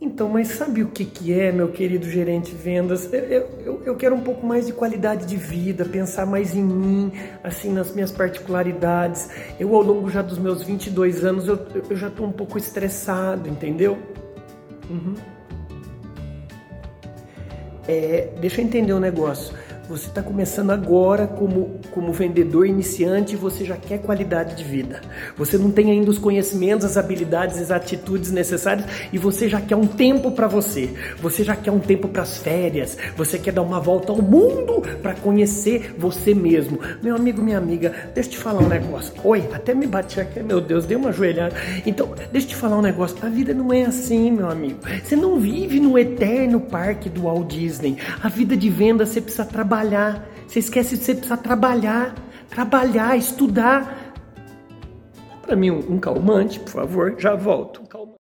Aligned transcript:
Então, 0.00 0.28
mas 0.28 0.48
sabe 0.48 0.84
o 0.84 0.88
que, 0.88 1.04
que 1.04 1.32
é, 1.32 1.50
meu 1.50 1.68
querido 1.68 2.08
gerente 2.08 2.54
vendas? 2.54 3.12
Eu, 3.12 3.20
eu, 3.20 3.82
eu, 3.84 3.96
quero 3.96 4.14
um 4.14 4.20
pouco 4.20 4.46
mais 4.46 4.66
de 4.66 4.72
qualidade 4.72 5.26
de 5.26 5.36
vida, 5.36 5.84
pensar 5.84 6.24
mais 6.24 6.54
em 6.54 6.62
mim, 6.62 7.12
assim, 7.42 7.72
nas 7.72 7.92
minhas 7.92 8.12
particularidades. 8.12 9.28
Eu, 9.58 9.74
ao 9.74 9.82
longo 9.82 10.08
já 10.08 10.22
dos 10.22 10.38
meus 10.38 10.62
22 10.62 11.24
anos, 11.24 11.48
eu, 11.48 11.58
eu 11.90 11.96
já 11.96 12.06
estou 12.06 12.26
um 12.26 12.32
pouco 12.32 12.56
estressado, 12.56 13.48
entendeu? 13.48 13.98
Uhum. 14.88 15.14
É, 17.88 18.28
deixa 18.40 18.60
eu 18.60 18.66
entender 18.66 18.92
um 18.92 19.00
negócio. 19.00 19.52
Você 19.88 20.08
está 20.08 20.22
começando 20.22 20.70
agora 20.70 21.26
como, 21.26 21.80
como 21.92 22.12
vendedor 22.12 22.66
iniciante 22.66 23.32
e 23.32 23.36
você 23.38 23.64
já 23.64 23.74
quer 23.74 23.98
qualidade 23.98 24.54
de 24.54 24.62
vida. 24.62 25.00
Você 25.34 25.56
não 25.56 25.70
tem 25.70 25.90
ainda 25.90 26.10
os 26.10 26.18
conhecimentos, 26.18 26.84
as 26.84 26.98
habilidades, 26.98 27.56
as 27.56 27.70
atitudes 27.70 28.30
necessárias 28.30 28.84
e 29.10 29.16
você 29.16 29.48
já 29.48 29.62
quer 29.62 29.76
um 29.76 29.86
tempo 29.86 30.30
para 30.30 30.46
você. 30.46 30.90
Você 31.22 31.42
já 31.42 31.56
quer 31.56 31.70
um 31.70 31.78
tempo 31.78 32.06
para 32.06 32.20
as 32.20 32.36
férias. 32.36 32.98
Você 33.16 33.38
quer 33.38 33.52
dar 33.52 33.62
uma 33.62 33.80
volta 33.80 34.12
ao 34.12 34.20
mundo 34.20 34.82
para 35.00 35.14
conhecer 35.14 35.94
você 35.96 36.34
mesmo. 36.34 36.78
Meu 37.02 37.16
amigo, 37.16 37.40
minha 37.40 37.56
amiga, 37.56 38.10
deixa 38.14 38.28
eu 38.28 38.32
te 38.32 38.38
falar 38.38 38.60
um 38.60 38.68
negócio. 38.68 39.14
Oi, 39.24 39.48
até 39.54 39.72
me 39.72 39.86
bati 39.86 40.20
aqui, 40.20 40.42
meu 40.42 40.60
Deus, 40.60 40.84
dei 40.84 40.98
uma 40.98 41.12
joelhada. 41.12 41.56
Então, 41.86 42.10
deixa 42.30 42.46
eu 42.46 42.50
te 42.50 42.56
falar 42.56 42.76
um 42.76 42.82
negócio. 42.82 43.16
A 43.22 43.30
vida 43.30 43.54
não 43.54 43.72
é 43.72 43.84
assim, 43.84 44.32
meu 44.32 44.50
amigo. 44.50 44.80
Você 45.02 45.16
não 45.16 45.40
vive 45.40 45.80
no 45.80 45.98
eterno 45.98 46.60
parque 46.60 47.08
do 47.08 47.22
Walt 47.22 47.48
Disney. 47.48 47.96
A 48.22 48.28
vida 48.28 48.54
de 48.54 48.68
venda 48.68 49.06
você 49.06 49.18
precisa 49.18 49.46
trabalhar 49.46 49.77
trabalhar. 49.78 50.26
Você 50.46 50.58
esquece 50.58 50.96
de 50.96 51.04
você 51.04 51.14
precisar 51.14 51.36
trabalhar, 51.38 52.14
trabalhar, 52.48 53.16
estudar. 53.16 54.12
Para 55.42 55.56
mim 55.56 55.70
um, 55.70 55.94
um 55.94 55.98
calmante, 55.98 56.58
por 56.60 56.70
favor, 56.70 57.14
já 57.18 57.34
volto. 57.34 57.82
Um 57.82 57.86
calmante. 57.86 58.17